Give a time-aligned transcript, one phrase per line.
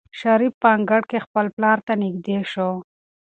[0.19, 2.71] شریف په انګړ کې خپل پلار ته نږدې شو.